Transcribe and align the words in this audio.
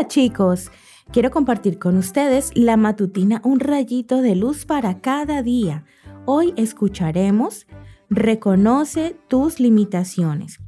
Hola 0.00 0.08
chicos, 0.08 0.70
quiero 1.12 1.30
compartir 1.30 1.78
con 1.78 1.98
ustedes 1.98 2.52
la 2.54 2.78
matutina 2.78 3.42
Un 3.44 3.60
rayito 3.60 4.22
de 4.22 4.34
luz 4.34 4.64
para 4.64 5.02
cada 5.02 5.42
día. 5.42 5.84
Hoy 6.24 6.54
escucharemos 6.56 7.66
Reconoce 8.08 9.14
tus 9.28 9.60
limitaciones. 9.60 10.58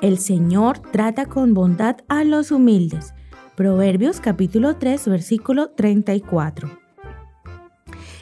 El 0.00 0.18
Señor 0.18 0.80
trata 0.80 1.26
con 1.26 1.54
bondad 1.54 1.98
a 2.08 2.24
los 2.24 2.50
humildes. 2.50 3.14
Proverbios 3.54 4.18
capítulo 4.20 4.74
3 4.74 5.06
versículo 5.06 5.70
34. 5.70 6.80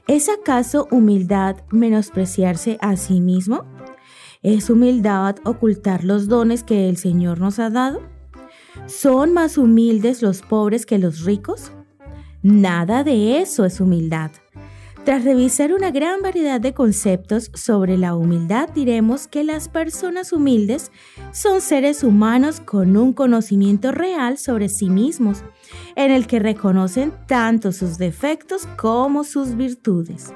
¿Es 0.07 0.29
acaso 0.29 0.87
humildad 0.91 1.57
menospreciarse 1.71 2.77
a 2.83 2.97
sí 2.97 3.23
mismo? 3.23 3.65
¿Es 4.43 4.69
humildad 4.69 5.37
ocultar 5.47 6.05
los 6.05 6.29
dones 6.29 6.63
que 6.63 6.91
el 6.91 6.99
Señor 6.99 7.41
nos 7.41 7.59
ha 7.59 7.71
dado? 7.71 8.16
¿Son 8.87 9.33
más 9.33 9.59
humildes 9.59 10.23
los 10.23 10.43
pobres 10.43 10.87
que 10.87 10.99
los 10.99 11.25
ricos? 11.25 11.73
Nada 12.43 13.03
de 13.03 13.41
eso 13.41 13.65
es 13.65 13.81
humildad. 13.81 14.31
Tras 15.07 15.25
revisar 15.25 15.73
una 15.73 15.93
gran 15.93 16.21
variedad 16.21 16.61
de 16.61 16.75
conceptos 16.75 17.53
sobre 17.55 17.97
la 17.97 18.17
humildad, 18.17 18.69
diremos 18.75 19.29
que 19.29 19.45
las 19.45 19.69
personas 19.69 20.33
humildes 20.33 20.91
son 21.33 21.61
seres 21.61 22.03
humanos 22.03 22.61
con 22.61 22.97
un 22.97 23.13
conocimiento 23.13 23.93
real 23.93 24.37
sobre 24.37 24.69
sí 24.69 24.91
mismos, 24.91 25.45
en 25.95 26.11
el 26.11 26.27
que 26.27 26.41
reconocen 26.41 27.13
tanto 27.29 27.71
sus 27.71 27.99
defectos 27.99 28.67
como 28.77 29.23
sus 29.23 29.57
virtudes. 29.57 30.33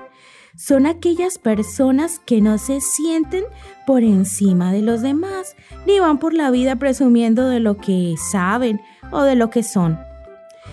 Son 0.60 0.86
aquellas 0.86 1.38
personas 1.38 2.18
que 2.18 2.42
no 2.42 2.58
se 2.58 2.80
sienten 2.82 3.44
por 3.86 4.02
encima 4.02 4.72
de 4.72 4.82
los 4.82 5.00
demás, 5.00 5.56
ni 5.86 5.98
van 6.00 6.18
por 6.18 6.34
la 6.34 6.50
vida 6.50 6.76
presumiendo 6.76 7.48
de 7.48 7.60
lo 7.60 7.78
que 7.78 8.14
saben 8.30 8.80
o 9.10 9.22
de 9.22 9.36
lo 9.36 9.48
que 9.48 9.62
son 9.62 9.98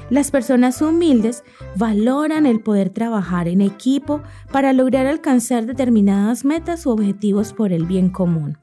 las 0.09 0.31
personas 0.31 0.81
humildes 0.81 1.44
valoran 1.75 2.45
el 2.45 2.62
poder 2.62 2.89
trabajar 2.89 3.47
en 3.47 3.62
equipo 3.62 4.22
para 4.52 4.72
lograr 4.72 5.06
alcanzar 5.06 5.66
determinadas 5.66 6.45
metas 6.45 6.86
u 6.86 6.92
objetivos 6.92 7.52
por 7.52 7.73
el 7.73 7.86
bien 7.86 8.09
común. 8.09 8.58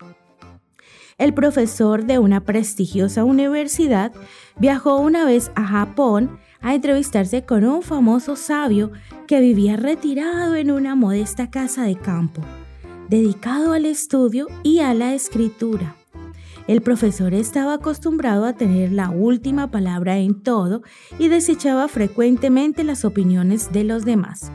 El 1.18 1.34
profesor 1.34 2.06
de 2.06 2.18
una 2.18 2.40
prestigiosa 2.40 3.24
universidad 3.24 4.12
viajó 4.56 4.96
una 4.96 5.24
vez 5.24 5.52
a 5.54 5.64
Japón 5.64 6.38
a 6.64 6.74
entrevistarse 6.74 7.44
con 7.44 7.64
un 7.64 7.82
famoso 7.82 8.36
sabio 8.36 8.90
que 9.28 9.38
vivía 9.40 9.76
retirado 9.76 10.56
en 10.56 10.70
una 10.70 10.94
modesta 10.94 11.50
casa 11.50 11.84
de 11.84 11.94
campo, 11.94 12.40
dedicado 13.10 13.74
al 13.74 13.84
estudio 13.84 14.48
y 14.62 14.80
a 14.80 14.94
la 14.94 15.12
escritura. 15.12 15.94
El 16.66 16.80
profesor 16.80 17.34
estaba 17.34 17.74
acostumbrado 17.74 18.46
a 18.46 18.54
tener 18.54 18.92
la 18.92 19.10
última 19.10 19.70
palabra 19.70 20.16
en 20.16 20.42
todo 20.42 20.82
y 21.18 21.28
desechaba 21.28 21.86
frecuentemente 21.86 22.82
las 22.82 23.04
opiniones 23.04 23.70
de 23.70 23.84
los 23.84 24.06
demás. 24.06 24.50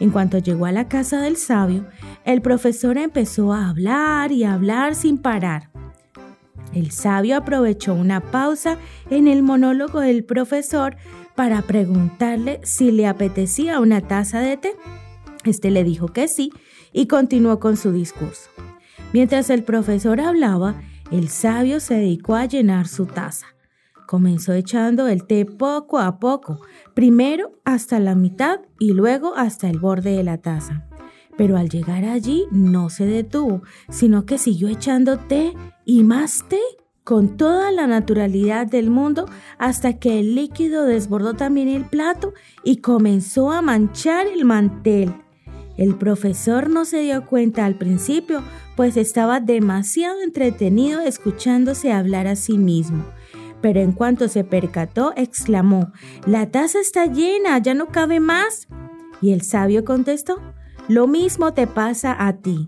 En 0.00 0.10
cuanto 0.10 0.36
llegó 0.36 0.66
a 0.66 0.72
la 0.72 0.86
casa 0.86 1.22
del 1.22 1.38
sabio, 1.38 1.86
el 2.26 2.42
profesor 2.42 2.98
empezó 2.98 3.54
a 3.54 3.70
hablar 3.70 4.32
y 4.32 4.44
hablar 4.44 4.94
sin 4.94 5.16
parar. 5.16 5.70
El 6.74 6.90
sabio 6.90 7.38
aprovechó 7.38 7.94
una 7.94 8.20
pausa 8.20 8.76
en 9.08 9.26
el 9.26 9.42
monólogo 9.42 10.00
del 10.00 10.24
profesor 10.24 10.96
para 11.38 11.62
preguntarle 11.62 12.58
si 12.64 12.90
le 12.90 13.06
apetecía 13.06 13.78
una 13.78 14.00
taza 14.00 14.40
de 14.40 14.56
té. 14.56 14.74
Este 15.44 15.70
le 15.70 15.84
dijo 15.84 16.08
que 16.08 16.26
sí 16.26 16.50
y 16.92 17.06
continuó 17.06 17.60
con 17.60 17.76
su 17.76 17.92
discurso. 17.92 18.50
Mientras 19.12 19.48
el 19.48 19.62
profesor 19.62 20.20
hablaba, 20.20 20.82
el 21.12 21.28
sabio 21.28 21.78
se 21.78 21.94
dedicó 21.94 22.34
a 22.34 22.46
llenar 22.46 22.88
su 22.88 23.06
taza. 23.06 23.46
Comenzó 24.08 24.52
echando 24.52 25.06
el 25.06 25.28
té 25.28 25.44
poco 25.44 26.00
a 26.00 26.18
poco, 26.18 26.58
primero 26.92 27.52
hasta 27.64 28.00
la 28.00 28.16
mitad 28.16 28.62
y 28.80 28.92
luego 28.92 29.36
hasta 29.36 29.70
el 29.70 29.78
borde 29.78 30.16
de 30.16 30.24
la 30.24 30.38
taza. 30.38 30.88
Pero 31.36 31.56
al 31.56 31.68
llegar 31.68 32.04
allí 32.04 32.46
no 32.50 32.90
se 32.90 33.06
detuvo, 33.06 33.62
sino 33.90 34.26
que 34.26 34.38
siguió 34.38 34.66
echando 34.66 35.20
té 35.20 35.54
y 35.84 36.02
más 36.02 36.48
té 36.48 36.58
con 37.08 37.38
toda 37.38 37.72
la 37.72 37.86
naturalidad 37.86 38.66
del 38.66 38.90
mundo 38.90 39.24
hasta 39.56 39.94
que 39.94 40.20
el 40.20 40.34
líquido 40.34 40.84
desbordó 40.84 41.32
también 41.32 41.66
el 41.68 41.86
plato 41.86 42.34
y 42.62 42.82
comenzó 42.82 43.50
a 43.50 43.62
manchar 43.62 44.26
el 44.26 44.44
mantel. 44.44 45.14
El 45.78 45.94
profesor 45.94 46.68
no 46.68 46.84
se 46.84 47.00
dio 47.00 47.24
cuenta 47.24 47.64
al 47.64 47.76
principio, 47.76 48.42
pues 48.76 48.98
estaba 48.98 49.40
demasiado 49.40 50.20
entretenido 50.20 51.00
escuchándose 51.00 51.92
hablar 51.92 52.26
a 52.26 52.36
sí 52.36 52.58
mismo. 52.58 53.06
Pero 53.62 53.80
en 53.80 53.92
cuanto 53.92 54.28
se 54.28 54.44
percató, 54.44 55.14
exclamó, 55.16 55.92
La 56.26 56.50
taza 56.50 56.78
está 56.78 57.06
llena, 57.06 57.56
ya 57.56 57.72
no 57.72 57.86
cabe 57.86 58.20
más. 58.20 58.68
Y 59.22 59.32
el 59.32 59.40
sabio 59.40 59.82
contestó, 59.82 60.42
Lo 60.88 61.06
mismo 61.06 61.54
te 61.54 61.66
pasa 61.66 62.14
a 62.18 62.34
ti. 62.34 62.66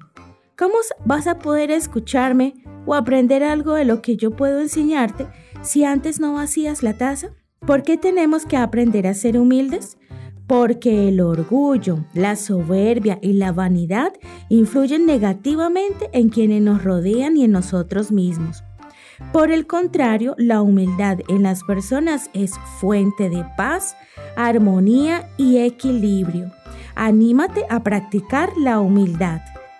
¿Cómo 0.60 0.74
vas 1.06 1.26
a 1.26 1.38
poder 1.38 1.70
escucharme 1.70 2.52
o 2.84 2.94
aprender 2.94 3.42
algo 3.42 3.72
de 3.72 3.86
lo 3.86 4.02
que 4.02 4.18
yo 4.18 4.32
puedo 4.32 4.60
enseñarte 4.60 5.26
si 5.62 5.84
antes 5.84 6.20
no 6.20 6.34
vacías 6.34 6.82
la 6.82 6.98
taza? 6.98 7.30
¿Por 7.66 7.82
qué 7.82 7.96
tenemos 7.96 8.44
que 8.44 8.58
aprender 8.58 9.06
a 9.06 9.14
ser 9.14 9.38
humildes? 9.38 9.96
porque 10.46 11.06
el 11.06 11.20
orgullo, 11.20 12.04
la 12.12 12.34
soberbia 12.34 13.20
y 13.22 13.34
la 13.34 13.52
vanidad 13.52 14.12
influyen 14.48 15.06
negativamente 15.06 16.10
en 16.12 16.28
quienes 16.28 16.60
nos 16.60 16.82
rodean 16.82 17.36
y 17.36 17.44
en 17.44 17.52
nosotros 17.52 18.10
mismos. 18.10 18.64
Por 19.32 19.52
el 19.52 19.68
contrario, 19.68 20.34
la 20.38 20.60
humildad 20.60 21.20
en 21.28 21.44
las 21.44 21.62
personas 21.62 22.30
es 22.34 22.58
fuente 22.80 23.30
de 23.30 23.46
paz, 23.56 23.94
armonía 24.36 25.30
y 25.36 25.58
equilibrio. 25.58 26.50
Anímate 26.96 27.64
a 27.70 27.84
practicar 27.84 28.50
la 28.58 28.80
humildad. 28.80 29.40